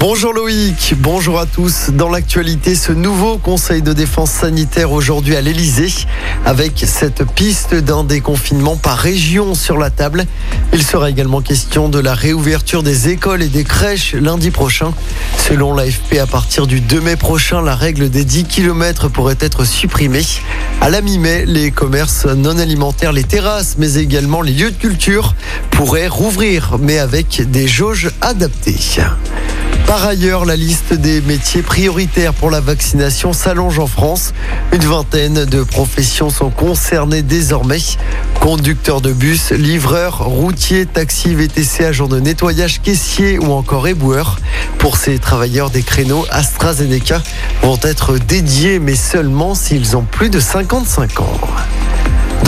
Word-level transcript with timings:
Bonjour 0.00 0.32
Loïc, 0.32 0.94
bonjour 0.96 1.38
à 1.38 1.44
tous. 1.44 1.90
Dans 1.90 2.08
l'actualité, 2.08 2.74
ce 2.74 2.90
nouveau 2.90 3.36
conseil 3.36 3.82
de 3.82 3.92
défense 3.92 4.30
sanitaire 4.30 4.92
aujourd'hui 4.92 5.36
à 5.36 5.42
l'Elysée, 5.42 5.92
avec 6.46 6.82
cette 6.86 7.22
piste 7.34 7.74
d'un 7.74 8.02
déconfinement 8.02 8.78
par 8.78 8.96
région 8.96 9.54
sur 9.54 9.76
la 9.76 9.90
table. 9.90 10.24
Il 10.72 10.82
sera 10.82 11.10
également 11.10 11.42
question 11.42 11.90
de 11.90 11.98
la 11.98 12.14
réouverture 12.14 12.82
des 12.82 13.10
écoles 13.10 13.42
et 13.42 13.48
des 13.48 13.62
crèches 13.62 14.14
lundi 14.14 14.50
prochain. 14.50 14.94
Selon 15.36 15.74
l'AFP, 15.74 16.18
à 16.18 16.26
partir 16.26 16.66
du 16.66 16.80
2 16.80 16.98
mai 17.02 17.16
prochain, 17.16 17.60
la 17.60 17.76
règle 17.76 18.08
des 18.08 18.24
10 18.24 18.44
km 18.44 19.08
pourrait 19.08 19.36
être 19.38 19.66
supprimée. 19.66 20.24
À 20.80 20.88
la 20.88 21.02
mi-mai, 21.02 21.44
les 21.44 21.72
commerces 21.72 22.24
non 22.24 22.56
alimentaires, 22.56 23.12
les 23.12 23.24
terrasses, 23.24 23.76
mais 23.76 23.96
également 23.96 24.40
les 24.40 24.54
lieux 24.54 24.70
de 24.70 24.78
culture 24.78 25.34
pourraient 25.70 26.08
rouvrir, 26.08 26.78
mais 26.80 26.98
avec 26.98 27.42
des 27.50 27.68
jauges 27.68 28.10
adaptées. 28.22 28.78
Par 29.90 30.06
ailleurs, 30.06 30.44
la 30.44 30.54
liste 30.54 30.94
des 30.94 31.20
métiers 31.20 31.62
prioritaires 31.62 32.32
pour 32.32 32.48
la 32.48 32.60
vaccination 32.60 33.32
s'allonge 33.32 33.80
en 33.80 33.88
France. 33.88 34.32
Une 34.72 34.84
vingtaine 34.84 35.46
de 35.46 35.64
professions 35.64 36.30
sont 36.30 36.50
concernées 36.50 37.22
désormais. 37.22 37.80
Conducteurs 38.38 39.00
de 39.00 39.12
bus, 39.12 39.50
livreurs, 39.50 40.24
routiers, 40.24 40.86
taxis, 40.86 41.34
VTC, 41.34 41.84
agents 41.86 42.06
de 42.06 42.20
nettoyage, 42.20 42.80
caissiers 42.82 43.40
ou 43.40 43.50
encore 43.50 43.88
éboueurs. 43.88 44.38
Pour 44.78 44.96
ces 44.96 45.18
travailleurs, 45.18 45.70
des 45.70 45.82
créneaux 45.82 46.24
AstraZeneca 46.30 47.20
vont 47.62 47.80
être 47.82 48.16
dédiés, 48.16 48.78
mais 48.78 48.94
seulement 48.94 49.56
s'ils 49.56 49.96
ont 49.96 50.04
plus 50.04 50.30
de 50.30 50.38
55 50.38 51.18
ans. 51.18 51.40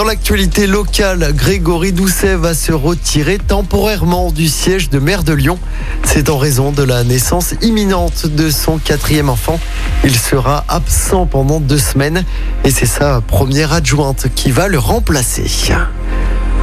Dans 0.00 0.06
l'actualité 0.06 0.66
locale, 0.66 1.34
Grégory 1.34 1.92
Doucet 1.92 2.34
va 2.34 2.54
se 2.54 2.72
retirer 2.72 3.36
temporairement 3.36 4.32
du 4.32 4.48
siège 4.48 4.88
de 4.88 4.98
maire 4.98 5.24
de 5.24 5.34
Lyon. 5.34 5.58
C'est 6.04 6.30
en 6.30 6.38
raison 6.38 6.72
de 6.72 6.82
la 6.82 7.04
naissance 7.04 7.52
imminente 7.60 8.26
de 8.26 8.48
son 8.48 8.78
quatrième 8.78 9.28
enfant. 9.28 9.60
Il 10.02 10.16
sera 10.16 10.64
absent 10.68 11.26
pendant 11.26 11.60
deux 11.60 11.76
semaines 11.76 12.24
et 12.64 12.70
c'est 12.70 12.86
sa 12.86 13.20
première 13.20 13.74
adjointe 13.74 14.28
qui 14.34 14.50
va 14.50 14.68
le 14.68 14.78
remplacer. 14.78 15.44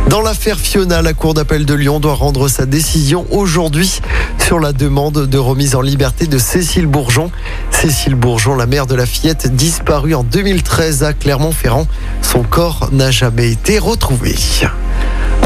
Dans 0.09 0.22
l'affaire 0.22 0.57
Fiona, 0.57 1.03
la 1.03 1.13
Cour 1.13 1.35
d'appel 1.35 1.66
de 1.66 1.75
Lyon 1.75 1.99
doit 1.99 2.16
rendre 2.16 2.47
sa 2.47 2.66
décision 2.66 3.27
aujourd'hui 3.29 3.99
sur 4.48 4.59
la 4.62 4.72
demande 4.72 5.28
de 5.28 5.38
remise 5.38 5.76
en 5.76 5.81
liberté 5.81 6.26
de 6.26 6.38
Cécile 6.38 6.88
Bourgeon. 6.88 7.31
Cécile 7.70 8.16
Bourgeon, 8.16 8.56
la 8.56 8.66
mère 8.66 8.86
de 8.86 8.95
la 8.95 9.06
fillette 9.06 9.53
disparue 9.53 10.16
en 10.16 10.23
2013 10.23 11.03
à 11.03 11.12
Clermont-Ferrand. 11.12 11.86
Son 12.22 12.44
corps 12.44 12.88
n'a 12.94 13.12
jamais 13.12 13.52
été 13.52 13.78
retrouvé. 13.78 14.36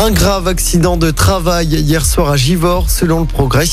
Un 0.03 0.09
grave 0.09 0.47
accident 0.47 0.97
de 0.97 1.11
travail 1.11 1.67
hier 1.67 2.03
soir 2.03 2.31
à 2.31 2.35
Givors, 2.35 2.89
selon 2.89 3.19
le 3.19 3.27
progrès. 3.27 3.67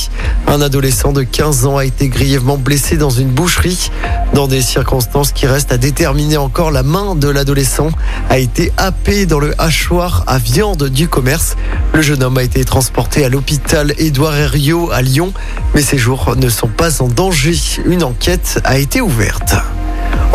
Un 0.46 0.60
adolescent 0.60 1.14
de 1.14 1.22
15 1.22 1.64
ans 1.64 1.78
a 1.78 1.86
été 1.86 2.08
grièvement 2.08 2.58
blessé 2.58 2.98
dans 2.98 3.08
une 3.08 3.30
boucherie. 3.30 3.90
Dans 4.34 4.46
des 4.46 4.60
circonstances 4.60 5.32
qui 5.32 5.46
restent 5.46 5.72
à 5.72 5.78
déterminer 5.78 6.36
encore, 6.36 6.70
la 6.70 6.82
main 6.82 7.14
de 7.14 7.28
l'adolescent 7.28 7.88
a 8.28 8.38
été 8.38 8.70
happée 8.76 9.24
dans 9.24 9.38
le 9.38 9.58
hachoir 9.58 10.24
à 10.26 10.36
viande 10.36 10.90
du 10.90 11.08
commerce. 11.08 11.56
Le 11.94 12.02
jeune 12.02 12.22
homme 12.22 12.36
a 12.36 12.42
été 12.42 12.62
transporté 12.62 13.24
à 13.24 13.30
l'hôpital 13.30 13.94
Édouard 13.96 14.36
Herriot 14.36 14.90
à 14.92 15.00
Lyon, 15.00 15.32
mais 15.74 15.80
ses 15.80 15.96
jours 15.96 16.36
ne 16.36 16.50
sont 16.50 16.68
pas 16.68 17.00
en 17.00 17.08
danger. 17.08 17.56
Une 17.86 18.04
enquête 18.04 18.60
a 18.64 18.76
été 18.76 19.00
ouverte. 19.00 19.54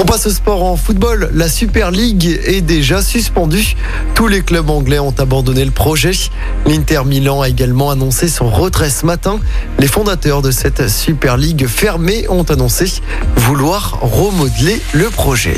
On 0.04 0.06
passe 0.06 0.28
au 0.28 0.32
sport 0.32 0.64
en 0.66 0.76
football. 0.76 1.30
La 1.34 1.48
Super 1.48 1.90
League 1.90 2.38
est 2.46 2.59
déjà 2.59 3.02
suspendue. 3.02 3.78
Tous 4.16 4.28
les 4.28 4.42
clubs 4.42 4.70
anglais 4.70 5.00
ont 5.00 5.16
abandonné 5.18 5.64
le 5.64 5.72
projet. 5.72 6.12
L'Inter 6.66 7.04
Milan 7.06 7.42
a 7.42 7.48
également 7.48 7.90
annoncé 7.90 8.28
son 8.28 8.50
retrait 8.50 8.90
ce 8.90 9.06
matin. 9.06 9.40
Les 9.80 9.88
fondateurs 9.88 10.41
de 10.41 10.52
cette 10.52 10.90
Super 10.90 11.38
League 11.38 11.68
fermée 11.68 12.25
ont 12.28 12.44
annoncé 12.44 12.91
vouloir 13.38 13.97
remodeler 14.02 14.81
le 14.91 15.09
projet. 15.09 15.56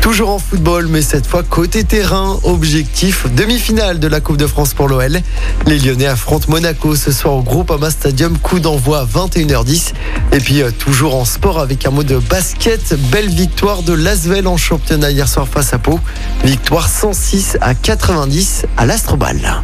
Toujours 0.00 0.28
en 0.28 0.38
football, 0.38 0.88
mais 0.88 1.00
cette 1.00 1.26
fois 1.26 1.42
côté 1.42 1.82
terrain. 1.82 2.38
Objectif 2.42 3.26
demi-finale 3.34 3.98
de 3.98 4.06
la 4.06 4.20
Coupe 4.20 4.36
de 4.36 4.46
France 4.46 4.74
pour 4.74 4.86
l'OL. 4.86 5.20
Les 5.66 5.78
Lyonnais 5.78 6.06
affrontent 6.06 6.46
Monaco 6.50 6.94
ce 6.94 7.10
soir 7.10 7.34
au 7.34 7.42
Groupama 7.42 7.90
Stadium. 7.90 8.36
Coup 8.38 8.60
d'envoi 8.60 9.00
à 9.00 9.04
21h10. 9.06 9.92
Et 10.32 10.38
puis 10.38 10.62
euh, 10.62 10.70
toujours 10.70 11.14
en 11.14 11.24
sport 11.24 11.58
avec 11.58 11.86
un 11.86 11.90
mot 11.90 12.02
de 12.02 12.18
basket. 12.18 12.94
Belle 13.10 13.30
victoire 13.30 13.82
de 13.82 13.94
Lasvel 13.94 14.46
en 14.46 14.58
championnat 14.58 15.10
hier 15.10 15.26
soir 15.26 15.48
face 15.48 15.72
à 15.72 15.78
Pau. 15.78 15.98
Victoire 16.44 16.88
106 16.88 17.56
à 17.62 17.74
90 17.74 18.66
à 18.76 18.84
l'Astrobal. 18.84 19.62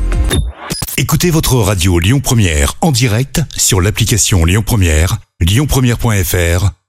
Écoutez 0.96 1.30
votre 1.30 1.56
radio 1.56 1.98
Lyon 1.98 2.20
Première 2.20 2.74
en 2.80 2.92
direct 2.92 3.42
sur 3.56 3.80
l'application 3.80 4.44
Lyon 4.44 4.62
Première, 4.64 5.18
lyonpremière.fr 5.40 6.79